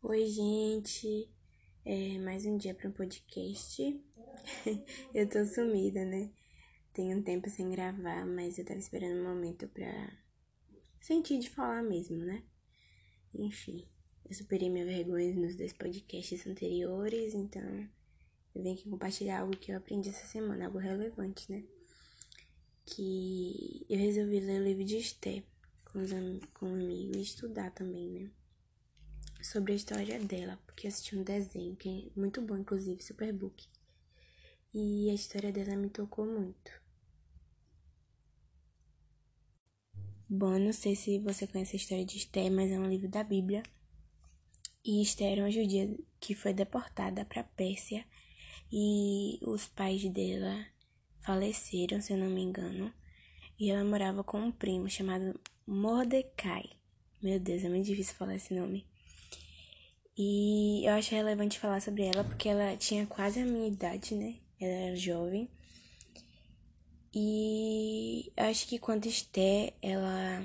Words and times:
Oi, 0.00 0.26
gente. 0.26 1.28
É 1.84 2.18
mais 2.18 2.46
um 2.46 2.56
dia 2.56 2.72
para 2.72 2.88
um 2.88 2.92
podcast. 2.92 3.82
eu 5.12 5.28
tô 5.28 5.44
sumida, 5.44 6.04
né? 6.04 6.30
Tem 6.92 7.12
um 7.16 7.20
tempo 7.20 7.50
sem 7.50 7.68
gravar, 7.68 8.24
mas 8.24 8.58
eu 8.58 8.64
tava 8.64 8.78
esperando 8.78 9.20
um 9.20 9.24
momento 9.24 9.66
pra 9.66 10.16
sentir 11.00 11.40
de 11.40 11.50
falar 11.50 11.82
mesmo, 11.82 12.16
né? 12.16 12.44
Enfim, 13.34 13.88
eu 14.24 14.36
superei 14.36 14.70
minha 14.70 14.84
vergonha 14.84 15.34
nos 15.34 15.56
dois 15.56 15.72
podcasts 15.72 16.46
anteriores, 16.46 17.34
então 17.34 17.88
eu 18.54 18.62
venho 18.62 18.76
aqui 18.76 18.88
compartilhar 18.88 19.40
algo 19.40 19.56
que 19.56 19.72
eu 19.72 19.78
aprendi 19.78 20.10
essa 20.10 20.28
semana, 20.28 20.66
algo 20.66 20.78
relevante, 20.78 21.50
né? 21.50 21.64
Que 22.86 23.84
eu 23.90 23.98
resolvi 23.98 24.38
ler 24.38 24.60
o 24.60 24.64
livro 24.64 24.84
de 24.84 24.96
Esté 24.96 25.42
com, 25.86 25.98
os, 25.98 26.10
com 26.54 26.66
um 26.66 26.74
amigo 26.74 27.16
e 27.16 27.22
estudar 27.22 27.72
também, 27.72 28.08
né? 28.08 28.30
Sobre 29.50 29.72
a 29.72 29.76
história 29.76 30.20
dela, 30.20 30.58
porque 30.66 30.86
eu 30.86 30.88
assisti 30.90 31.16
um 31.16 31.22
desenho 31.22 31.74
que 31.74 31.88
é 32.14 32.20
muito 32.20 32.42
bom, 32.42 32.54
inclusive, 32.58 33.02
Superbook. 33.02 33.66
E 34.74 35.08
a 35.08 35.14
história 35.14 35.50
dela 35.50 35.74
me 35.74 35.88
tocou 35.88 36.26
muito. 36.26 36.70
Bom, 40.28 40.58
não 40.58 40.70
sei 40.70 40.94
se 40.94 41.18
você 41.20 41.46
conhece 41.46 41.76
a 41.76 41.78
história 41.78 42.04
de 42.04 42.18
Esther, 42.18 42.52
mas 42.52 42.70
é 42.70 42.78
um 42.78 42.90
livro 42.90 43.08
da 43.08 43.24
Bíblia. 43.24 43.62
E 44.84 45.00
Esther 45.00 45.32
era 45.32 45.40
uma 45.40 45.50
judia 45.50 45.96
que 46.20 46.34
foi 46.34 46.52
deportada 46.52 47.24
para 47.24 47.42
Pérsia 47.42 48.04
e 48.70 49.38
os 49.40 49.66
pais 49.66 50.04
dela 50.10 50.62
faleceram, 51.20 52.02
se 52.02 52.12
eu 52.12 52.18
não 52.18 52.28
me 52.28 52.42
engano. 52.42 52.92
E 53.58 53.70
ela 53.70 53.82
morava 53.82 54.22
com 54.22 54.42
um 54.42 54.52
primo 54.52 54.90
chamado 54.90 55.40
Mordecai. 55.66 56.68
Meu 57.22 57.40
Deus, 57.40 57.64
é 57.64 57.70
muito 57.70 57.86
difícil 57.86 58.14
falar 58.14 58.34
esse 58.34 58.52
nome. 58.52 58.86
E 60.20 60.84
eu 60.84 60.94
acho 60.94 61.14
relevante 61.14 61.60
falar 61.60 61.80
sobre 61.80 62.02
ela 62.02 62.24
porque 62.24 62.48
ela 62.48 62.76
tinha 62.76 63.06
quase 63.06 63.38
a 63.38 63.44
minha 63.44 63.68
idade, 63.68 64.16
né? 64.16 64.34
Ela 64.60 64.72
era 64.72 64.96
jovem. 64.96 65.48
E 67.14 68.32
eu 68.36 68.44
acho 68.46 68.66
que 68.66 68.80
quando 68.80 69.06
Esté, 69.06 69.74
ela 69.80 70.44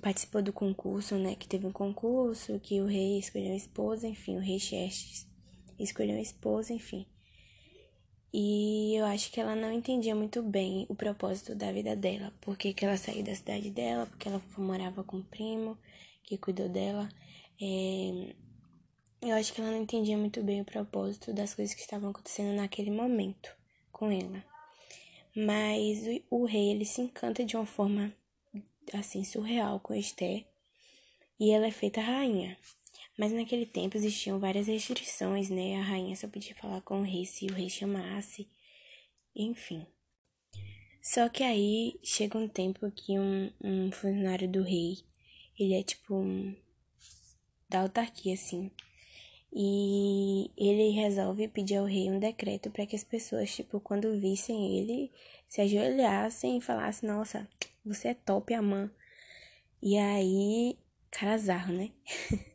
participou 0.00 0.40
do 0.40 0.52
concurso, 0.52 1.16
né? 1.16 1.34
Que 1.34 1.48
teve 1.48 1.66
um 1.66 1.72
concurso, 1.72 2.60
que 2.60 2.80
o 2.80 2.86
rei 2.86 3.18
escolheu 3.18 3.52
a 3.52 3.56
esposa, 3.56 4.06
enfim, 4.06 4.36
o 4.36 4.40
rei 4.40 4.60
Xerxes 4.60 5.26
escolheu 5.76 6.16
a 6.16 6.20
esposa, 6.20 6.72
enfim. 6.72 7.04
E 8.32 8.94
eu 8.96 9.06
acho 9.06 9.30
que 9.30 9.40
ela 9.40 9.56
não 9.56 9.72
entendia 9.72 10.14
muito 10.14 10.40
bem 10.40 10.86
o 10.88 10.94
propósito 10.94 11.54
da 11.54 11.72
vida 11.72 11.96
dela. 11.96 12.32
Porque 12.40 12.72
que 12.72 12.84
ela 12.84 12.96
saiu 12.96 13.24
da 13.24 13.34
cidade 13.34 13.70
dela, 13.70 14.06
porque 14.06 14.28
ela 14.28 14.40
morava 14.56 15.02
com 15.02 15.18
o 15.18 15.24
primo 15.24 15.76
que 16.22 16.38
cuidou 16.38 16.68
dela. 16.68 17.08
É... 17.60 18.43
Eu 19.26 19.36
acho 19.36 19.54
que 19.54 19.60
ela 19.62 19.70
não 19.70 19.80
entendia 19.80 20.18
muito 20.18 20.42
bem 20.42 20.60
o 20.60 20.66
propósito 20.66 21.32
das 21.32 21.54
coisas 21.54 21.74
que 21.74 21.80
estavam 21.80 22.10
acontecendo 22.10 22.54
naquele 22.54 22.90
momento 22.90 23.56
com 23.90 24.10
ela. 24.10 24.44
Mas 25.34 26.06
o, 26.30 26.42
o 26.42 26.44
rei, 26.44 26.72
ele 26.72 26.84
se 26.84 27.00
encanta 27.00 27.42
de 27.42 27.56
uma 27.56 27.64
forma, 27.64 28.12
assim, 28.92 29.24
surreal 29.24 29.80
com 29.80 29.94
Esther. 29.94 30.44
E 31.40 31.50
ela 31.50 31.66
é 31.66 31.70
feita 31.70 32.02
rainha. 32.02 32.58
Mas 33.16 33.32
naquele 33.32 33.64
tempo 33.64 33.96
existiam 33.96 34.38
várias 34.38 34.66
restrições, 34.66 35.48
né? 35.48 35.78
A 35.78 35.82
rainha 35.82 36.14
só 36.16 36.28
podia 36.28 36.54
falar 36.54 36.82
com 36.82 37.00
o 37.00 37.04
rei 37.04 37.24
se 37.24 37.46
o 37.46 37.54
rei 37.54 37.70
chamasse, 37.70 38.46
enfim. 39.34 39.86
Só 41.00 41.30
que 41.30 41.42
aí 41.42 41.98
chega 42.02 42.36
um 42.36 42.46
tempo 42.46 42.90
que 42.90 43.18
um, 43.18 43.50
um 43.62 43.90
funcionário 43.90 44.46
do 44.46 44.62
rei, 44.62 44.98
ele 45.58 45.72
é 45.72 45.82
tipo 45.82 46.14
um, 46.14 46.54
da 47.70 47.80
autarquia, 47.80 48.34
assim. 48.34 48.70
E 49.56 50.50
ele 50.56 50.90
resolve 50.90 51.46
pedir 51.46 51.76
ao 51.76 51.84
rei 51.84 52.10
um 52.10 52.18
decreto 52.18 52.70
para 52.72 52.86
que 52.86 52.96
as 52.96 53.04
pessoas, 53.04 53.54
tipo, 53.54 53.78
quando 53.78 54.18
vissem 54.18 54.76
ele, 54.78 55.12
se 55.48 55.60
ajoelhassem 55.60 56.58
e 56.58 56.60
falassem: 56.60 57.08
Nossa, 57.08 57.48
você 57.84 58.08
é 58.08 58.14
top, 58.14 58.52
Amã. 58.52 58.90
E 59.80 59.96
aí, 59.96 60.76
cara 61.10 61.36
né? 61.68 61.92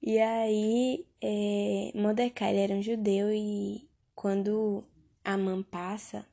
E 0.00 0.18
aí, 0.18 1.06
é, 1.20 1.92
Mordecai 1.94 2.56
era 2.56 2.72
um 2.72 2.80
judeu 2.80 3.32
e 3.32 3.88
quando 4.14 4.84
Amã 5.24 5.62
passa, 5.62 6.24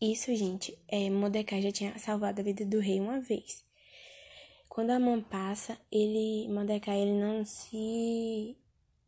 isso, 0.00 0.34
gente, 0.34 0.76
é, 0.88 1.08
Mordecai 1.10 1.62
já 1.62 1.70
tinha 1.70 1.98
salvado 1.98 2.40
a 2.40 2.44
vida 2.44 2.64
do 2.64 2.80
rei 2.80 3.00
uma 3.00 3.20
vez. 3.20 3.64
Quando 4.70 4.90
Amã 4.90 5.20
passa, 5.20 5.76
ele, 5.90 6.48
Mordecai, 6.48 7.00
ele 7.00 7.20
não 7.20 7.44
se 7.44 8.56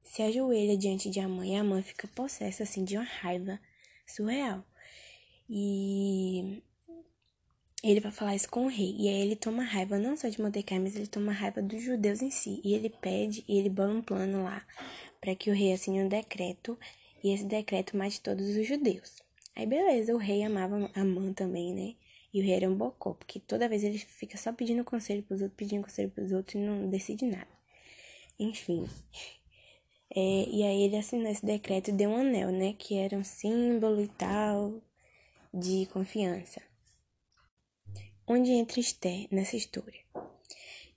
se 0.03 0.21
ajoelha 0.21 0.77
diante 0.77 1.09
de 1.09 1.21
Amã 1.21 1.47
e 1.47 1.55
Amã 1.55 1.81
fica 1.81 2.09
possessa 2.09 2.65
assim 2.65 2.85
de 2.85 2.97
uma 2.97 3.05
raiva 3.05 3.61
surreal. 4.05 4.65
E 5.49 6.61
ele 7.83 8.01
vai 8.01 8.11
falar 8.11 8.35
isso 8.35 8.51
com 8.51 8.67
o 8.67 8.69
rei. 8.69 8.97
E 8.99 9.09
aí 9.09 9.21
ele 9.21 9.37
toma 9.37 9.63
raiva 9.63 9.99
não 10.01 10.17
só 10.17 10.29
de 10.29 10.41
Mordecai, 10.41 10.81
mas 10.81 10.97
ele 10.97 11.07
toma 11.07 11.31
raiva 11.31 11.63
dos 11.63 11.81
judeus 11.81 12.21
em 12.23 12.31
si. 12.33 12.61
E 12.65 12.75
ele 12.75 12.91
pede, 12.91 13.45
e 13.47 13.57
ele 13.57 13.71
bola 13.71 13.95
um 13.95 14.03
plano 14.03 14.43
lá 14.43 14.67
para 15.21 15.37
que 15.37 15.49
o 15.49 15.55
rei 15.55 15.73
assine 15.73 16.03
um 16.03 16.09
decreto 16.09 16.77
e 17.23 17.33
esse 17.33 17.45
decreto 17.45 17.97
mate 17.97 18.21
todos 18.21 18.49
os 18.49 18.67
judeus. 18.67 19.23
Aí 19.55 19.65
beleza, 19.65 20.13
o 20.13 20.19
rei 20.19 20.43
amava 20.43 20.91
Amã 20.93 21.33
também, 21.33 21.73
né? 21.73 21.95
E 22.33 22.41
o 22.41 22.45
rei 22.45 22.55
era 22.55 22.71
um 22.71 22.77
bocó, 22.77 23.15
porque 23.15 23.39
toda 23.39 23.69
vez 23.69 23.85
ele 23.85 23.99
fica 23.99 24.39
só 24.39 24.53
pedindo 24.53 24.85
conselho 24.85 25.23
pros 25.23 25.43
outros, 25.43 25.57
pedindo 25.57 25.83
conselho 25.83 26.11
pros 26.11 26.33
outros 26.33 26.55
e 26.55 26.65
não 26.65 26.89
decide 26.89 27.27
nada. 27.27 27.51
Enfim. 28.39 28.89
É, 30.15 30.49
e 30.49 30.63
aí 30.63 30.83
ele 30.83 30.97
assinou 30.97 31.31
esse 31.31 31.45
decreto 31.45 31.89
e 31.89 31.93
deu 31.93 32.11
um 32.11 32.17
anel, 32.17 32.51
né? 32.51 32.75
Que 32.79 32.97
era 32.97 33.17
um 33.17 33.25
símbolo 33.25 34.01
e 34.03 34.09
tal 34.09 34.83
de 35.53 35.87
confiança. 35.87 36.63
Onde 38.27 38.51
entra 38.51 38.81
Esté 38.81 39.27
nessa 39.31 39.57
história? 39.57 40.01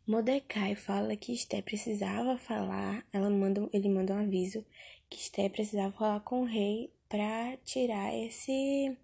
Mordecai 0.07 0.75
fala 0.75 1.15
que 1.15 1.33
Esté 1.33 1.61
precisava 1.61 2.37
falar, 2.37 3.05
ela 3.11 3.29
manda, 3.29 3.67
ele 3.73 3.89
manda 3.89 4.13
um 4.13 4.19
aviso 4.19 4.65
que 5.09 5.17
Esté 5.17 5.49
precisava 5.49 5.91
falar 5.91 6.19
com 6.21 6.41
o 6.41 6.45
rei 6.45 6.93
para 7.09 7.57
tirar 7.63 8.13
esse 8.15 8.97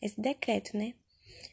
esse 0.00 0.20
decreto, 0.20 0.76
né? 0.76 0.94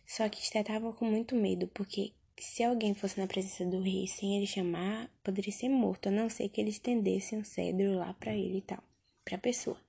Só 0.05 0.27
que 0.29 0.41
Esté 0.41 0.63
tava 0.63 0.93
com 0.93 1.05
muito 1.05 1.35
medo, 1.35 1.67
porque 1.69 2.13
se 2.39 2.63
alguém 2.63 2.93
fosse 2.93 3.19
na 3.19 3.27
presença 3.27 3.65
do 3.65 3.81
rei 3.81 4.07
sem 4.07 4.37
ele 4.37 4.47
chamar, 4.47 5.09
poderia 5.23 5.51
ser 5.51 5.69
morto, 5.69 6.07
a 6.07 6.11
não 6.11 6.29
ser 6.29 6.49
que 6.49 6.61
ele 6.61 6.69
estendesse 6.69 7.35
um 7.35 7.43
cedro 7.43 7.95
lá 7.95 8.13
para 8.13 8.33
ele 8.33 8.59
e 8.59 8.61
tal, 8.61 8.83
para 9.25 9.35
a 9.35 9.39
pessoa. 9.39 9.79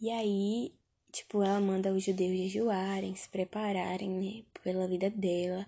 E 0.00 0.10
aí 0.10 0.72
Tipo, 1.14 1.44
ela 1.44 1.60
manda 1.60 1.92
os 1.92 2.02
judeus 2.02 2.36
jejuarem, 2.36 3.14
se 3.14 3.28
prepararem, 3.28 4.10
né, 4.10 4.42
pela 4.64 4.88
vida 4.88 5.08
dela. 5.08 5.64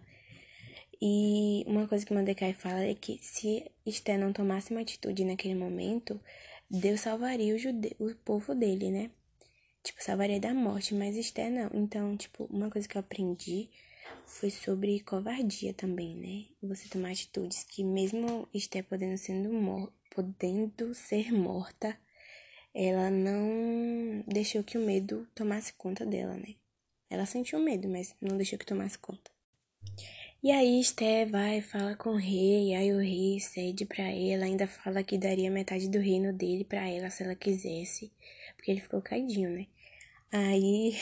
E 1.01 1.63
uma 1.69 1.87
coisa 1.87 2.05
que 2.05 2.13
Mordecai 2.13 2.53
fala 2.53 2.83
é 2.83 2.95
que 2.97 3.21
se 3.23 3.65
Esté 3.87 4.19
não 4.19 4.33
tomasse 4.33 4.73
uma 4.73 4.81
atitude 4.81 5.25
naquele 5.25 5.55
momento, 5.55 6.21
Deus 6.69 7.03
salvaria 7.03 7.55
o, 7.55 7.59
jude... 7.59 7.95
o 8.01 8.13
povo 8.25 8.57
dele, 8.57 8.91
né? 8.91 9.11
Tipo, 9.87 10.03
salvaria 10.03 10.41
da 10.41 10.53
morte, 10.53 10.93
mas 10.97 11.17
Esté 11.17 11.49
não. 11.49 11.71
Então, 11.73 12.17
tipo, 12.17 12.43
uma 12.51 12.69
coisa 12.69 12.89
que 12.89 12.97
eu 12.97 13.01
aprendi 13.01 13.71
foi 14.27 14.51
sobre 14.51 14.99
covardia 14.99 15.73
também, 15.73 16.17
né? 16.17 16.47
Você 16.69 16.89
tomar 16.89 17.13
atitudes 17.13 17.63
que 17.63 17.85
mesmo 17.85 18.49
Esté 18.53 18.83
podendo, 18.83 19.17
sendo 19.17 19.53
mor 19.53 19.93
podendo 20.13 20.93
ser 20.93 21.33
morta, 21.33 21.97
ela 22.75 23.11
não 23.11 24.25
deixou 24.27 24.65
que 24.65 24.77
o 24.77 24.85
medo 24.85 25.25
tomasse 25.37 25.73
conta 25.75 26.05
dela, 26.05 26.35
né? 26.35 26.57
Ela 27.09 27.25
sentiu 27.25 27.61
medo, 27.61 27.89
mas 27.89 28.13
não 28.21 28.37
deixou 28.37 28.59
que 28.59 28.67
tomasse 28.67 28.99
conta. 28.99 29.31
E 30.43 30.51
aí 30.51 30.81
Esté 30.81 31.25
vai 31.25 31.61
fala 31.61 31.95
com 31.95 32.11
o 32.11 32.17
rei, 32.17 32.75
aí 32.75 32.93
o 32.93 32.99
rei 32.99 33.39
cede 33.39 33.87
para 33.87 34.03
ela, 34.03 34.47
ainda 34.47 34.67
fala 34.67 35.05
que 35.05 35.17
daria 35.17 35.49
metade 35.49 35.89
do 35.89 36.01
reino 36.01 36.33
dele 36.33 36.65
para 36.65 36.89
ela 36.89 37.09
se 37.09 37.23
ela 37.23 37.37
quisesse, 37.37 38.13
porque 38.57 38.73
ele 38.73 38.81
ficou 38.81 39.01
caidinho, 39.01 39.51
né? 39.51 39.67
Aí 40.33 40.97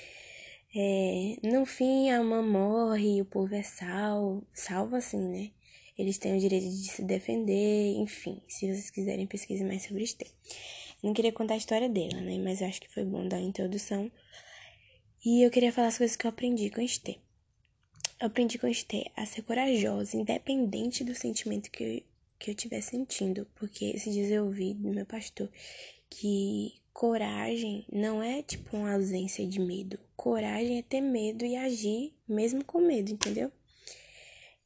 é, 0.74 1.36
no 1.42 1.66
fim 1.66 2.10
a 2.10 2.22
mãe 2.22 2.42
morre 2.42 3.16
e 3.18 3.22
o 3.22 3.24
povo 3.24 3.54
é 3.54 3.62
salvo, 3.62 4.46
salvo 4.52 4.96
assim, 4.96 5.20
né? 5.28 5.50
Eles 5.98 6.16
têm 6.16 6.36
o 6.36 6.40
direito 6.40 6.64
de 6.64 6.90
se 6.90 7.02
defender, 7.02 7.94
enfim, 7.96 8.40
se 8.48 8.66
vocês 8.66 8.88
quiserem 8.88 9.26
pesquisar 9.26 9.66
mais 9.66 9.82
sobre 9.82 10.02
Esté. 10.02 10.26
Não 11.02 11.12
queria 11.12 11.32
contar 11.32 11.54
a 11.54 11.58
história 11.58 11.88
dela, 11.88 12.20
né? 12.22 12.38
Mas 12.38 12.60
eu 12.60 12.68
acho 12.68 12.80
que 12.80 12.92
foi 12.92 13.04
bom 13.04 13.28
dar 13.28 13.36
a 13.36 13.42
introdução. 13.42 14.10
E 15.24 15.42
eu 15.42 15.50
queria 15.50 15.72
falar 15.72 15.88
as 15.88 15.98
coisas 15.98 16.16
que 16.16 16.26
eu 16.26 16.30
aprendi 16.30 16.70
com 16.70 16.80
Esther. 16.80 17.18
Eu 18.18 18.28
aprendi 18.28 18.58
com 18.58 18.66
Esther 18.66 19.10
a 19.16 19.26
ser 19.26 19.42
corajosa, 19.42 20.16
independente 20.16 21.04
do 21.04 21.14
sentimento 21.14 21.70
que 21.70 21.84
eu, 21.84 22.02
que 22.38 22.50
eu 22.50 22.54
estiver 22.54 22.80
sentindo. 22.80 23.46
Porque 23.54 23.86
esses 23.86 24.12
dias 24.12 24.30
eu 24.30 24.46
ouvi 24.46 24.72
do 24.72 24.88
meu 24.88 25.04
pastor 25.04 25.50
que 26.10 26.74
coragem 26.92 27.86
não 27.90 28.22
é 28.22 28.42
tipo 28.42 28.76
uma 28.76 28.94
ausência 28.94 29.46
de 29.46 29.60
medo. 29.60 29.98
Coragem 30.16 30.78
é 30.78 30.82
ter 30.82 31.00
medo 31.00 31.44
e 31.44 31.56
agir 31.56 32.12
mesmo 32.28 32.64
com 32.64 32.80
medo, 32.80 33.12
entendeu? 33.12 33.50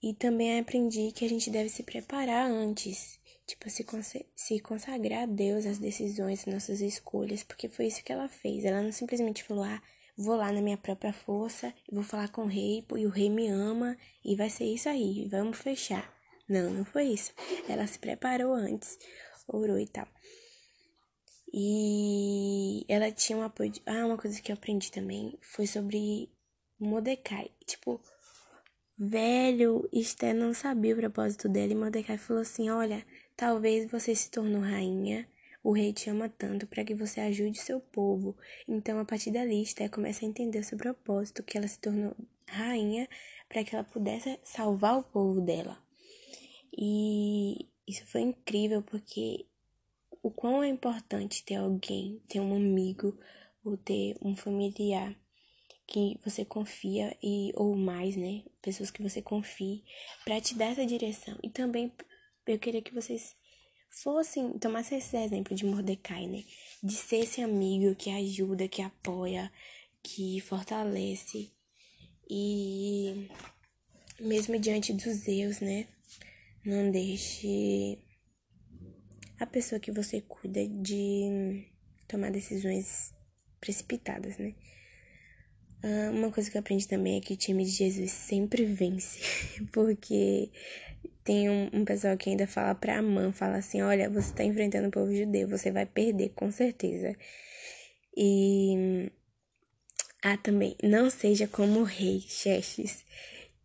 E 0.02 0.12
também 0.12 0.58
aprendi 0.58 1.12
que 1.12 1.24
a 1.24 1.28
gente 1.28 1.50
deve 1.50 1.68
se 1.68 1.82
preparar 1.82 2.50
antes 2.50 3.20
tipo, 3.46 3.68
se, 3.70 4.26
se 4.34 4.60
consagrar 4.60 5.24
a 5.24 5.26
Deus 5.26 5.66
as 5.66 5.78
decisões, 5.78 6.46
nossas 6.46 6.80
escolhas, 6.80 7.42
porque 7.42 7.68
foi 7.68 7.86
isso 7.86 8.02
que 8.02 8.12
ela 8.12 8.28
fez. 8.28 8.64
Ela 8.64 8.82
não 8.82 8.92
simplesmente 8.92 9.42
falou, 9.42 9.64
ah, 9.64 9.82
vou 10.16 10.36
lá 10.36 10.50
na 10.52 10.60
minha 10.60 10.76
própria 10.76 11.12
força, 11.12 11.72
vou 11.90 12.02
falar 12.02 12.28
com 12.28 12.42
o 12.42 12.46
rei, 12.46 12.84
e 12.96 13.06
o 13.06 13.10
rei 13.10 13.30
me 13.30 13.48
ama, 13.48 13.96
e 14.24 14.36
vai 14.36 14.50
ser 14.50 14.64
isso 14.64 14.88
aí, 14.88 15.28
vamos 15.28 15.58
fechar. 15.58 16.12
Não, 16.48 16.70
não 16.70 16.84
foi 16.84 17.04
isso. 17.04 17.32
Ela 17.68 17.86
se 17.86 17.98
preparou 17.98 18.52
antes, 18.54 18.98
orou 19.48 19.78
e 19.78 19.86
tal. 19.86 20.06
E 21.56 22.84
ela 22.88 23.12
tinha 23.12 23.38
um 23.38 23.42
apoio. 23.42 23.70
De... 23.70 23.80
Ah, 23.86 24.04
uma 24.04 24.18
coisa 24.18 24.42
que 24.42 24.50
eu 24.50 24.54
aprendi 24.54 24.90
também 24.90 25.38
foi 25.40 25.68
sobre 25.68 26.28
Mordecai. 26.80 27.48
Tipo, 27.64 28.00
velho, 28.98 29.88
Esther 29.92 30.34
não 30.34 30.52
sabia 30.52 30.94
o 30.94 30.98
propósito 30.98 31.48
dela. 31.48 31.70
E 31.70 31.76
Mordecai 31.76 32.18
falou 32.18 32.42
assim: 32.42 32.70
Olha, 32.70 33.06
talvez 33.36 33.88
você 33.88 34.16
se 34.16 34.32
tornou 34.32 34.62
rainha. 34.62 35.28
O 35.62 35.72
rei 35.72 35.92
te 35.92 36.10
ama 36.10 36.28
tanto 36.28 36.66
para 36.66 36.84
que 36.84 36.92
você 36.92 37.20
ajude 37.20 37.60
seu 37.60 37.78
povo. 37.80 38.36
Então, 38.66 38.98
a 38.98 39.04
partir 39.04 39.30
dali, 39.30 39.62
Esther 39.62 39.88
começa 39.88 40.24
a 40.24 40.28
entender 40.28 40.58
o 40.58 40.64
seu 40.64 40.76
propósito, 40.76 41.44
que 41.44 41.56
ela 41.56 41.68
se 41.68 41.78
tornou 41.78 42.16
rainha 42.48 43.08
para 43.48 43.62
que 43.62 43.76
ela 43.76 43.84
pudesse 43.84 44.40
salvar 44.42 44.98
o 44.98 45.04
povo 45.04 45.40
dela. 45.40 45.78
E 46.76 47.68
isso 47.86 48.04
foi 48.06 48.22
incrível 48.22 48.82
porque 48.82 49.46
o 50.24 50.30
quão 50.30 50.62
é 50.62 50.68
importante 50.68 51.44
ter 51.44 51.56
alguém, 51.56 52.18
ter 52.26 52.40
um 52.40 52.56
amigo 52.56 53.14
ou 53.62 53.76
ter 53.76 54.16
um 54.22 54.34
familiar 54.34 55.14
que 55.86 56.18
você 56.24 56.46
confia 56.46 57.14
e 57.22 57.52
ou 57.54 57.76
mais, 57.76 58.16
né, 58.16 58.42
pessoas 58.62 58.90
que 58.90 59.02
você 59.02 59.20
confie 59.20 59.84
para 60.24 60.40
te 60.40 60.54
dar 60.54 60.72
essa 60.72 60.86
direção. 60.86 61.38
E 61.42 61.50
também 61.50 61.92
eu 62.46 62.58
queria 62.58 62.80
que 62.80 62.94
vocês 62.94 63.36
fossem 64.02 64.58
tomassem 64.58 64.96
esse 64.96 65.14
exemplo 65.14 65.54
de 65.54 65.66
Mordecai, 65.66 66.26
né, 66.26 66.42
de 66.82 66.94
ser 66.94 67.16
esse 67.16 67.42
amigo 67.42 67.94
que 67.94 68.08
ajuda, 68.08 68.66
que 68.66 68.80
apoia, 68.80 69.52
que 70.02 70.40
fortalece 70.40 71.52
e 72.30 73.28
mesmo 74.18 74.58
diante 74.58 74.94
dos 74.94 75.28
erros, 75.28 75.60
né, 75.60 75.86
não 76.64 76.90
deixe 76.90 77.98
a 79.38 79.46
pessoa 79.46 79.80
que 79.80 79.90
você 79.90 80.20
cuida 80.20 80.66
de 80.66 81.64
tomar 82.06 82.30
decisões 82.30 83.14
precipitadas, 83.60 84.38
né? 84.38 84.54
Uh, 85.82 86.10
uma 86.12 86.30
coisa 86.30 86.50
que 86.50 86.56
eu 86.56 86.60
aprendi 86.60 86.88
também 86.88 87.18
é 87.18 87.20
que 87.20 87.34
o 87.34 87.36
time 87.36 87.62
de 87.64 87.70
Jesus 87.70 88.10
sempre 88.10 88.64
vence, 88.64 89.20
porque 89.70 90.50
tem 91.22 91.50
um, 91.50 91.70
um 91.72 91.84
pessoal 91.84 92.16
que 92.16 92.30
ainda 92.30 92.46
fala 92.46 92.74
pra 92.74 93.02
mãe, 93.02 93.32
fala 93.32 93.56
assim, 93.56 93.82
olha, 93.82 94.08
você 94.08 94.32
tá 94.32 94.44
enfrentando 94.44 94.88
o 94.88 94.90
povo 94.90 95.14
judeu, 95.14 95.48
você 95.48 95.70
vai 95.70 95.86
perder, 95.86 96.30
com 96.30 96.50
certeza. 96.50 97.14
E... 98.16 99.10
Ah, 100.22 100.38
também, 100.38 100.74
não 100.82 101.10
seja 101.10 101.46
como 101.46 101.80
o 101.80 101.84
rei 101.84 102.20
Xerxes, 102.20 103.04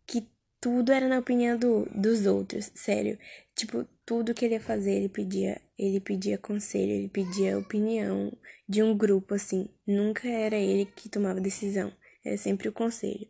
que 0.06 0.28
tudo 0.60 0.92
era 0.92 1.08
na 1.08 1.18
opinião 1.18 1.58
do, 1.58 1.86
dos 1.86 2.26
outros, 2.26 2.70
sério. 2.74 3.18
Tipo, 3.54 3.86
tudo 4.04 4.34
que 4.34 4.44
ele 4.44 4.54
ia 4.54 4.60
fazer, 4.60 4.92
ele 4.92 5.08
pedia, 5.08 5.60
ele 5.78 6.00
pedia 6.00 6.36
conselho, 6.36 6.92
ele 6.92 7.08
pedia 7.08 7.58
opinião 7.58 8.30
de 8.68 8.82
um 8.82 8.96
grupo 8.96 9.34
assim. 9.34 9.68
Nunca 9.86 10.28
era 10.28 10.56
ele 10.56 10.84
que 10.84 11.08
tomava 11.08 11.40
decisão, 11.40 11.92
era 12.24 12.36
sempre 12.36 12.68
o 12.68 12.72
conselho. 12.72 13.26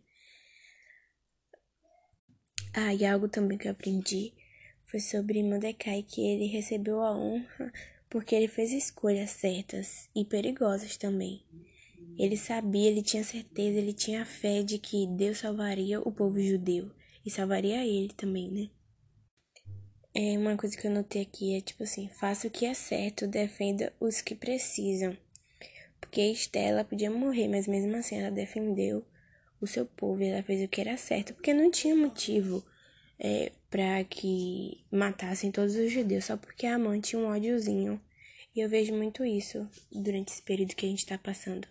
Ah, 2.75 2.93
e 2.95 3.05
algo 3.05 3.29
também 3.29 3.57
que 3.57 3.69
eu 3.69 3.73
aprendi 3.73 4.33
foi 4.85 4.99
sobre 4.99 5.43
Mordecai, 5.43 6.03
que 6.03 6.21
ele 6.21 6.47
recebeu 6.47 7.01
a 7.01 7.17
honra 7.17 7.73
porque 8.09 8.35
ele 8.35 8.49
fez 8.49 8.73
escolhas 8.73 9.31
certas 9.31 10.09
e 10.17 10.25
perigosas 10.25 10.97
também. 10.97 11.45
Ele 12.19 12.37
sabia, 12.37 12.91
ele 12.91 13.03
tinha 13.03 13.23
certeza, 13.23 13.79
ele 13.79 13.93
tinha 13.93 14.27
fé 14.27 14.65
de 14.65 14.79
que 14.79 15.07
Deus 15.07 15.39
salvaria 15.39 16.01
o 16.01 16.11
povo 16.11 16.41
judeu 16.41 16.91
e 17.25 17.31
salvaria 17.31 17.87
ele 17.87 18.13
também, 18.15 18.51
né? 18.51 18.71
É 20.15 20.37
uma 20.37 20.57
coisa 20.57 20.77
que 20.77 20.87
eu 20.87 20.91
notei 20.91 21.23
aqui 21.23 21.57
é 21.57 21.61
tipo 21.61 21.85
assim, 21.85 22.09
faça 22.09 22.49
o 22.49 22.51
que 22.51 22.67
é 22.67 22.75
certo, 22.75 23.27
defenda 23.27 23.93
os 24.01 24.21
que 24.21 24.35
precisam. 24.35 25.17
Porque 26.01 26.21
Estela 26.21 26.85
podia 26.85 27.11
morrer, 27.11 27.47
mas 27.47 27.69
mesmo 27.69 27.95
assim 27.97 28.17
ela 28.17 28.31
defendeu 28.31 29.05
o 29.61 29.67
seu 29.67 29.85
povo 29.85 30.23
ela 30.23 30.43
fez 30.43 30.65
o 30.65 30.69
que 30.69 30.81
era 30.81 30.97
certo, 30.97 31.35
porque 31.35 31.53
não 31.53 31.71
tinha 31.71 31.95
motivo 31.95 32.65
é, 33.19 33.53
para 33.69 34.03
que 34.05 34.85
matassem 34.91 35.53
todos 35.53 35.77
os 35.77 35.93
judeus 35.93 36.25
só 36.25 36.37
porque 36.37 36.67
a 36.67 36.79
mãe 36.79 37.01
tinha 37.01 37.21
um 37.21 37.27
ódiozinho. 37.27 38.01
E 38.57 38.61
eu 38.61 38.69
vejo 38.69 38.93
muito 38.95 39.25
isso 39.25 39.69
durante 39.93 40.33
esse 40.33 40.43
período 40.43 40.75
que 40.75 40.87
a 40.87 40.89
gente 40.89 41.01
está 41.01 41.17
passando. 41.17 41.69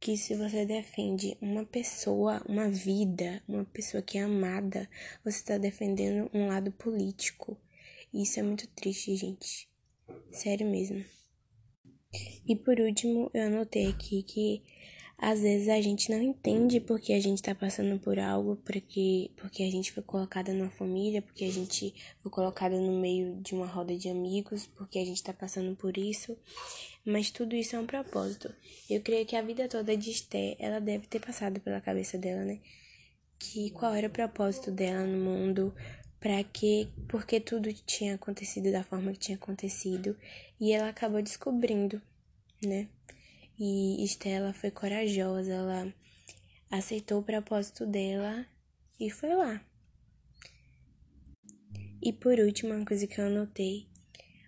Que 0.00 0.16
se 0.16 0.34
você 0.34 0.64
defende 0.64 1.36
uma 1.40 1.64
pessoa, 1.64 2.42
uma 2.48 2.68
vida, 2.68 3.42
uma 3.48 3.64
pessoa 3.64 4.02
que 4.02 4.18
é 4.18 4.22
amada, 4.22 4.88
você 5.24 5.38
está 5.38 5.58
defendendo 5.58 6.30
um 6.32 6.46
lado 6.46 6.70
político. 6.72 7.56
Isso 8.12 8.38
é 8.38 8.42
muito 8.42 8.66
triste, 8.68 9.14
gente. 9.16 9.68
Sério 10.30 10.66
mesmo. 10.66 11.04
E 12.46 12.56
por 12.56 12.80
último, 12.80 13.30
eu 13.34 13.46
anotei 13.46 13.88
aqui 13.88 14.22
que 14.22 14.62
às 15.20 15.40
vezes 15.40 15.68
a 15.68 15.80
gente 15.80 16.12
não 16.12 16.22
entende 16.22 16.78
porque 16.78 17.12
a 17.12 17.20
gente 17.20 17.42
tá 17.42 17.52
passando 17.52 17.98
por 17.98 18.20
algo, 18.20 18.54
porque, 18.64 19.32
porque 19.36 19.64
a 19.64 19.70
gente 19.70 19.90
foi 19.90 20.02
colocada 20.04 20.54
numa 20.54 20.70
família, 20.70 21.20
porque 21.20 21.44
a 21.44 21.50
gente 21.50 21.92
foi 22.22 22.30
colocada 22.30 22.80
no 22.80 23.00
meio 23.00 23.34
de 23.40 23.52
uma 23.52 23.66
roda 23.66 23.96
de 23.96 24.08
amigos, 24.08 24.68
porque 24.76 24.96
a 24.96 25.04
gente 25.04 25.20
tá 25.20 25.32
passando 25.32 25.74
por 25.74 25.98
isso. 25.98 26.38
Mas 27.04 27.32
tudo 27.32 27.56
isso 27.56 27.74
é 27.74 27.80
um 27.80 27.86
propósito. 27.86 28.54
Eu 28.88 29.00
creio 29.00 29.26
que 29.26 29.34
a 29.34 29.42
vida 29.42 29.66
toda 29.66 29.96
de 29.96 30.10
Esté, 30.10 30.56
ela 30.56 30.80
deve 30.80 31.08
ter 31.08 31.18
passado 31.18 31.58
pela 31.58 31.80
cabeça 31.80 32.16
dela, 32.16 32.44
né? 32.44 32.60
Que 33.40 33.70
qual 33.70 33.94
era 33.94 34.06
o 34.06 34.10
propósito 34.10 34.70
dela 34.70 35.04
no 35.04 35.18
mundo, 35.18 35.74
para 36.20 36.44
que, 36.44 36.88
porque 37.08 37.40
tudo 37.40 37.72
tinha 37.72 38.14
acontecido 38.14 38.70
da 38.70 38.84
forma 38.84 39.12
que 39.12 39.18
tinha 39.18 39.36
acontecido, 39.36 40.16
e 40.60 40.70
ela 40.72 40.90
acabou 40.90 41.20
descobrindo, 41.22 42.00
né? 42.64 42.88
E 43.58 44.04
Estela 44.04 44.52
foi 44.52 44.70
corajosa, 44.70 45.52
ela 45.52 45.94
aceitou 46.70 47.20
o 47.20 47.24
propósito 47.24 47.84
dela 47.84 48.46
e 49.00 49.10
foi 49.10 49.34
lá. 49.34 49.60
E 52.00 52.12
por 52.12 52.38
último, 52.38 52.72
uma 52.72 52.84
coisa 52.84 53.06
que 53.06 53.20
eu 53.20 53.26
anotei 53.26 53.88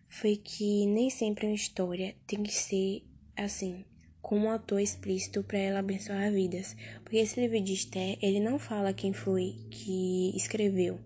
foi 0.09 0.37
que 0.37 0.87
nem 0.87 1.11
sempre 1.11 1.47
uma 1.47 1.55
história 1.55 2.15
tem 2.27 2.43
que 2.43 2.53
ser 2.53 3.05
assim, 3.37 3.85
com 4.23 4.39
um 4.39 4.51
autor 4.51 4.81
explícito 4.81 5.43
para 5.43 5.59
ela 5.59 5.81
abençoar 5.81 6.31
vidas. 6.33 6.77
Porque 7.03 7.17
esse 7.17 7.41
livro 7.41 7.61
de 7.61 7.73
Esther, 7.73 8.19
ele 8.23 8.39
não 8.39 8.59
fala 8.59 8.93
quem 8.93 9.13
foi 9.13 9.57
que 9.71 10.33
escreveu 10.37 11.01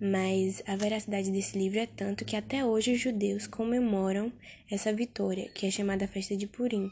mas 0.00 0.62
a 0.66 0.76
veracidade 0.76 1.30
desse 1.30 1.58
livro 1.58 1.78
é 1.78 1.86
tanto 1.86 2.24
que 2.24 2.34
até 2.34 2.64
hoje 2.64 2.92
os 2.92 3.00
judeus 3.00 3.46
comemoram 3.46 4.32
essa 4.70 4.92
vitória, 4.92 5.50
que 5.50 5.66
é 5.66 5.70
chamada 5.70 6.08
Festa 6.08 6.36
de 6.36 6.46
Purim. 6.46 6.90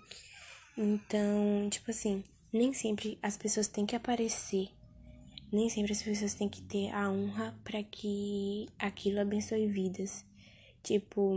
Então, 0.77 1.69
tipo 1.71 1.91
assim, 1.91 2.23
nem 2.53 2.73
sempre 2.73 3.19
as 3.23 3.37
pessoas 3.37 3.67
têm 3.67 3.87
que 3.87 3.97
aparecer, 3.97 4.69
nem 5.51 5.69
sempre 5.69 5.93
as 5.93 6.03
pessoas 6.03 6.35
têm 6.35 6.49
que 6.49 6.63
ter 6.63 6.91
a 6.91 7.11
honra 7.11 7.59
para 7.65 7.83
que 7.83 8.67
aquilo 8.79 9.21
abençoe 9.21 9.67
vidas. 9.67 10.25
Tipo, 10.83 11.37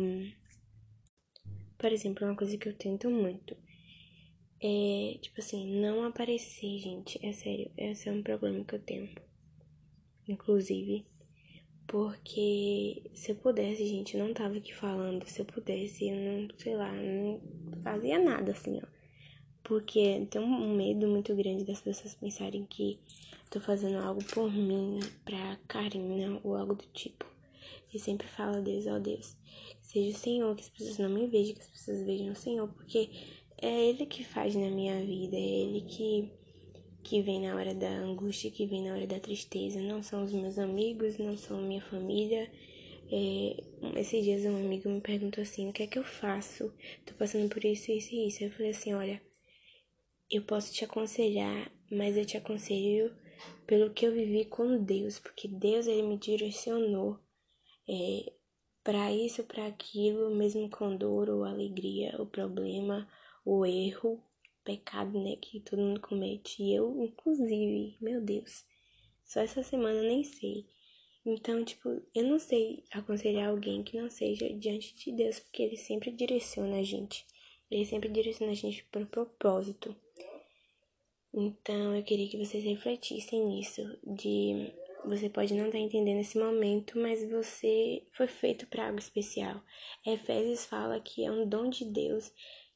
por 1.78 1.92
exemplo, 1.92 2.28
uma 2.28 2.36
coisa 2.36 2.58
que 2.58 2.68
eu 2.68 2.74
tento 2.74 3.10
muito 3.10 3.56
é, 4.62 5.18
tipo 5.20 5.42
assim, 5.42 5.82
não 5.82 6.04
aparecer, 6.04 6.78
gente. 6.78 7.20
É 7.26 7.34
sério, 7.34 7.72
esse 7.76 8.08
é 8.08 8.12
um 8.12 8.22
problema 8.22 8.64
que 8.64 8.76
eu 8.76 8.80
tenho. 8.80 9.10
Inclusive, 10.28 11.06
porque 11.92 13.04
se 13.14 13.34
eu 13.34 13.36
pudesse, 13.36 13.86
gente, 13.86 14.16
eu 14.16 14.26
não 14.26 14.34
tava 14.34 14.56
aqui 14.56 14.74
falando. 14.74 15.28
Se 15.28 15.42
eu 15.42 15.46
pudesse, 15.46 16.08
eu 16.08 16.16
não, 16.16 16.48
sei 16.58 16.74
lá, 16.74 16.90
não 16.90 17.42
fazia 17.84 18.18
nada 18.18 18.54
assim, 18.54 18.80
ó. 18.82 18.88
Porque 19.62 20.26
tem 20.30 20.42
um 20.42 20.74
medo 20.74 21.06
muito 21.06 21.36
grande 21.36 21.66
das 21.66 21.82
pessoas 21.82 22.16
pensarem 22.16 22.66
que 22.66 22.98
tô 23.50 23.60
fazendo 23.60 23.98
algo 23.98 24.24
por 24.24 24.50
mim, 24.50 25.02
pra 25.26 25.58
Karina 25.68 26.40
ou 26.46 26.56
algo 26.56 26.76
do 26.76 26.86
tipo. 26.94 27.26
E 27.94 28.00
sempre 28.00 28.26
falo 28.26 28.64
Deus, 28.64 28.88
ó 28.88 28.98
Deus, 28.98 29.36
seja 29.82 30.16
o 30.16 30.20
Senhor, 30.20 30.56
que 30.56 30.62
as 30.62 30.70
pessoas 30.70 30.98
não 30.98 31.10
me 31.10 31.28
vejam, 31.28 31.56
que 31.56 31.62
as 31.62 31.68
pessoas 31.68 32.04
vejam 32.04 32.32
o 32.32 32.36
Senhor, 32.36 32.70
porque 32.70 33.10
é 33.62 33.90
Ele 33.90 34.06
que 34.06 34.24
faz 34.24 34.56
na 34.56 34.70
minha 34.70 35.04
vida, 35.04 35.36
é 35.36 35.40
Ele 35.40 35.82
que 35.82 36.32
que 37.04 37.22
vem 37.22 37.42
na 37.42 37.56
hora 37.56 37.74
da 37.74 37.90
angústia, 37.90 38.52
que 38.52 38.66
vem 38.66 38.84
na 38.84 38.94
hora 38.94 39.08
da 39.08 39.20
tristeza. 39.20 39.82
Não 39.82 40.02
são 40.04 40.24
os 40.24 40.34
meus 40.34 40.58
amigos, 40.58 41.18
não 41.18 41.38
são 41.38 41.62
minha 41.62 41.82
família. 41.82 42.52
É, 43.12 43.64
esses 44.00 44.24
dias 44.24 44.46
um 44.46 44.56
amigo 44.58 44.90
me 44.90 45.02
perguntou 45.02 45.42
assim, 45.42 45.70
o 45.70 45.74
que 45.74 45.84
é 45.84 45.88
que 45.88 46.00
eu 46.00 46.04
faço? 46.04 46.74
Tô 47.06 47.14
passando 47.16 47.50
por 47.50 47.64
isso, 47.66 47.92
isso 47.92 48.16
e 48.16 48.28
isso. 48.28 48.44
Eu 48.44 48.52
falei 48.52 48.72
assim, 48.72 48.94
olha, 48.94 49.22
eu 50.30 50.42
posso 50.44 50.74
te 50.74 50.86
aconselhar, 50.86 51.72
mas 51.92 52.16
eu 52.16 52.26
te 52.26 52.38
aconselho 52.38 53.14
pelo 53.68 53.92
que 53.92 54.06
eu 54.06 54.14
vivi 54.14 54.46
com 54.46 54.82
Deus, 54.82 55.20
porque 55.20 55.48
Deus 55.48 55.88
ele 55.88 56.04
me 56.04 56.18
direcionou 56.18 57.20
é, 57.90 58.32
para 58.84 59.12
isso, 59.12 59.44
para 59.44 59.68
aquilo, 59.68 60.34
mesmo 60.36 60.70
com 60.70 60.96
dor 60.96 61.30
ou 61.30 61.44
alegria, 61.44 62.16
o 62.22 62.26
problema, 62.26 63.08
o 63.46 63.66
erro, 63.66 64.24
pecado, 64.64 65.20
né, 65.20 65.36
que 65.36 65.60
todo 65.60 65.82
mundo 65.82 66.02
comete, 66.02 66.64
e 66.64 66.76
eu 66.76 67.04
inclusive, 67.04 67.98
meu 68.02 68.22
Deus. 68.22 68.66
Só 69.24 69.40
essa 69.40 69.64
semana 69.64 70.00
eu 70.00 70.10
nem 70.10 70.24
sei. 70.24 70.66
Então, 71.26 71.64
tipo, 71.64 72.02
eu 72.16 72.24
não 72.24 72.40
sei 72.40 72.84
aconselhar 72.92 73.50
alguém 73.50 73.84
que 73.84 74.00
não 74.00 74.10
seja 74.10 74.50
diante 74.54 74.96
de 74.96 75.12
Deus, 75.12 75.40
porque 75.40 75.64
ele 75.64 75.78
sempre 75.78 76.12
direciona 76.12 76.80
a 76.80 76.84
gente. 76.84 77.26
Ele 77.70 77.86
sempre 77.86 78.10
direciona 78.10 78.52
a 78.52 78.56
gente 78.56 78.84
para 78.86 79.04
o 79.04 79.08
propósito. 79.08 79.96
Então, 81.34 81.96
eu 81.96 82.04
queria 82.04 82.28
que 82.28 82.38
vocês 82.38 82.64
refletissem 82.64 83.46
nisso, 83.46 83.82
de 84.04 84.74
você 85.06 85.30
pode 85.30 85.54
não 85.54 85.66
estar 85.66 85.78
tá 85.78 85.84
entendendo 85.84 86.20
esse 86.20 86.38
momento, 86.38 87.00
mas 87.00 87.28
você 87.30 88.04
foi 88.12 88.28
feito 88.28 88.68
para 88.68 88.88
algo 88.88 89.00
especial. 89.00 89.62
Efésios 90.06 90.66
fala 90.66 91.00
que 91.00 91.26
é 91.26 91.32
um 91.32 91.48
dom 91.48 91.70
de 91.70 91.86
Deus, 91.86 92.32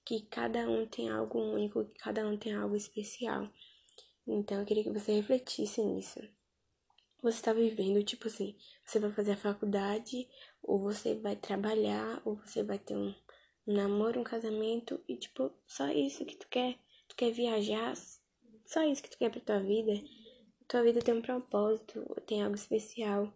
que 0.06 0.22
cada 0.28 0.70
um 0.70 0.86
tem 0.86 1.10
algo 1.10 1.40
único, 1.40 1.86
que 1.86 2.00
cada 2.00 2.28
um 2.28 2.38
tem 2.38 2.54
algo 2.54 2.76
especial. 2.76 3.50
Então, 4.28 4.60
eu 4.60 4.66
queria 4.66 4.84
que 4.84 4.92
você 4.92 5.14
refletisse 5.14 5.82
nisso 5.84 6.20
você 7.26 7.38
está 7.38 7.54
vivendo, 7.54 8.04
tipo 8.04 8.28
assim, 8.28 8.56
você 8.86 9.00
vai 9.00 9.12
fazer 9.12 9.32
a 9.32 9.38
faculdade, 9.38 10.30
ou 10.62 10.80
você 10.80 11.16
vai 11.16 11.36
trabalhar, 11.36 12.22
ou 12.24 12.36
você 12.36 12.62
vai 12.62 12.78
ter 12.78 12.96
um, 12.96 13.16
namoro, 13.66 14.20
um 14.20 14.24
casamento, 14.24 15.04
e 15.08 15.18
tipo, 15.18 15.52
só 15.66 15.90
isso 15.90 16.24
que 16.24 16.36
tu 16.36 16.48
quer. 16.48 16.78
Tu 17.08 17.16
quer 17.16 17.32
viajar, 17.32 17.96
só 18.64 18.84
isso 18.84 19.02
que 19.02 19.10
tu 19.10 19.18
quer 19.18 19.32
pra 19.32 19.42
tua 19.42 19.60
vida. 19.60 19.92
Tua 20.68 20.84
vida 20.84 21.02
tem 21.02 21.16
um 21.16 21.22
propósito, 21.22 22.06
tem 22.28 22.44
algo 22.44 22.56
especial. 22.56 23.34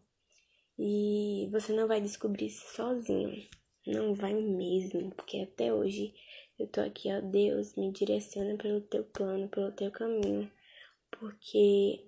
E 0.78 1.50
você 1.52 1.74
não 1.74 1.88
vai 1.88 2.00
descobrir 2.00 2.46
isso 2.46 2.68
sozinho. 2.76 3.44
Não 3.88 4.14
vai 4.14 4.36
mesmo, 4.36 5.10
porque 5.16 5.40
até 5.40 5.74
hoje 5.74 6.14
eu 6.60 6.68
tô 6.68 6.82
aqui, 6.82 7.10
ó, 7.12 7.22
Deus, 7.22 7.76
me 7.76 7.92
direciona 7.92 8.58
pelo 8.58 8.82
teu 8.82 9.04
plano, 9.06 9.48
pelo 9.48 9.72
teu 9.72 9.90
caminho. 9.90 10.52
Porque 11.10 12.06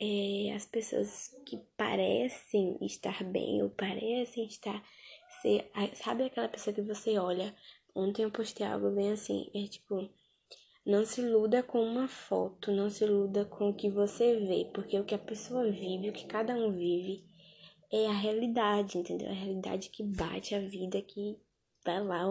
é, 0.00 0.54
as 0.54 0.64
pessoas 0.64 1.28
que 1.44 1.58
parecem 1.76 2.78
estar 2.80 3.22
bem 3.22 3.62
ou 3.62 3.68
parecem 3.68 4.46
estar. 4.46 4.82
Ser, 5.42 5.70
sabe 5.94 6.24
aquela 6.24 6.48
pessoa 6.48 6.74
que 6.74 6.80
você 6.80 7.18
olha? 7.18 7.54
Ontem 7.94 8.22
eu 8.22 8.30
postei 8.30 8.66
algo 8.66 8.90
bem 8.90 9.12
assim, 9.12 9.50
é 9.54 9.66
tipo. 9.66 10.08
Não 10.86 11.04
se 11.04 11.20
iluda 11.20 11.62
com 11.62 11.82
uma 11.82 12.08
foto, 12.08 12.72
não 12.72 12.88
se 12.88 13.04
iluda 13.04 13.44
com 13.44 13.68
o 13.68 13.74
que 13.74 13.90
você 13.90 14.40
vê, 14.40 14.70
porque 14.72 14.98
o 14.98 15.04
que 15.04 15.14
a 15.14 15.18
pessoa 15.18 15.70
vive, 15.70 16.08
o 16.08 16.12
que 16.12 16.24
cada 16.24 16.54
um 16.54 16.72
vive, 16.72 17.22
é 17.92 18.06
a 18.06 18.12
realidade, 18.12 18.96
entendeu? 18.96 19.28
A 19.28 19.34
realidade 19.34 19.90
que 19.90 20.02
bate 20.02 20.54
a 20.54 20.60
vida, 20.60 21.02
que 21.02 21.38
vai 21.84 22.02
lá, 22.02 22.26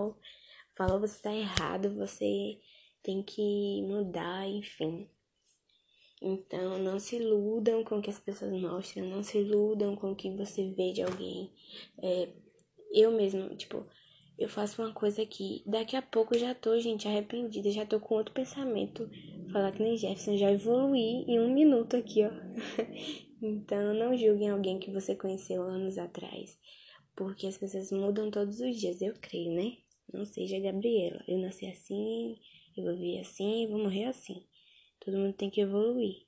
fala 0.79 0.97
você 0.97 1.21
tá 1.21 1.35
errado, 1.35 1.93
você 1.93 2.57
tem 3.03 3.21
que 3.21 3.81
mudar, 3.81 4.47
enfim. 4.47 5.09
Então, 6.21 6.79
não 6.79 6.97
se 6.97 7.17
iludam 7.17 7.83
com 7.83 7.97
o 7.97 8.01
que 8.01 8.09
as 8.09 8.19
pessoas 8.19 8.53
mostram, 8.53 9.05
não 9.05 9.21
se 9.21 9.39
iludam 9.39 9.93
com 9.97 10.11
o 10.11 10.15
que 10.15 10.31
você 10.31 10.71
vê 10.71 10.93
de 10.93 11.01
alguém. 11.01 11.51
É, 12.01 12.29
eu 12.93 13.11
mesmo, 13.11 13.53
tipo, 13.57 13.85
eu 14.37 14.47
faço 14.47 14.81
uma 14.81 14.93
coisa 14.93 15.21
aqui, 15.21 15.63
daqui 15.65 15.97
a 15.97 16.01
pouco 16.01 16.37
já 16.37 16.55
tô, 16.55 16.79
gente, 16.79 17.09
arrependida, 17.09 17.69
já 17.71 17.85
tô 17.85 17.99
com 17.99 18.15
outro 18.15 18.33
pensamento. 18.33 19.09
Falar 19.51 19.73
que 19.73 19.83
nem 19.83 19.97
Jefferson, 19.97 20.37
já 20.37 20.49
evoluí 20.49 21.25
em 21.27 21.41
um 21.41 21.53
minuto 21.53 21.97
aqui, 21.97 22.23
ó. 22.23 22.31
então, 23.43 23.93
não 23.93 24.15
julguem 24.15 24.49
alguém 24.49 24.79
que 24.79 24.91
você 24.91 25.13
conheceu 25.13 25.61
anos 25.61 25.97
atrás, 25.97 26.57
porque 27.17 27.47
as 27.47 27.57
pessoas 27.57 27.91
mudam 27.91 28.31
todos 28.31 28.61
os 28.61 28.77
dias, 28.77 29.01
eu 29.01 29.13
creio, 29.19 29.51
né? 29.51 29.73
Não 30.11 30.25
seja 30.25 30.59
Gabriela, 30.59 31.23
eu 31.27 31.37
nasci 31.37 31.67
assim, 31.67 32.39
eu 32.75 32.83
vou 32.83 32.95
viver 32.95 33.19
assim, 33.19 33.67
vou 33.67 33.79
morrer 33.79 34.05
assim. 34.05 34.47
Todo 34.99 35.17
mundo 35.17 35.33
tem 35.33 35.49
que 35.49 35.61
evoluir. 35.61 36.25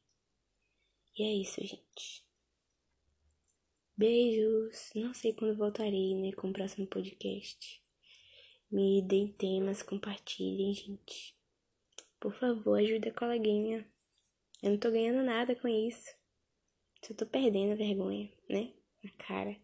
E 1.17 1.23
é 1.23 1.33
isso, 1.33 1.59
gente. 1.61 2.23
Beijos. 3.97 4.91
Não 4.95 5.13
sei 5.13 5.33
quando 5.33 5.57
voltarei, 5.57 6.15
né, 6.15 6.31
com 6.31 6.49
o 6.49 6.53
próximo 6.53 6.87
podcast. 6.87 7.83
Me 8.71 9.01
deem 9.01 9.27
temas, 9.27 9.83
compartilhem, 9.83 10.73
gente. 10.73 11.35
Por 12.19 12.33
favor, 12.33 12.79
ajude 12.79 13.09
a 13.09 13.13
coleguinha. 13.13 13.85
Eu 14.63 14.71
não 14.71 14.77
tô 14.77 14.89
ganhando 14.89 15.23
nada 15.23 15.55
com 15.55 15.67
isso. 15.67 16.09
Só 17.03 17.13
tô 17.13 17.25
perdendo 17.25 17.73
a 17.73 17.75
vergonha, 17.75 18.31
né? 18.49 18.73
Na 19.03 19.11
cara. 19.11 19.55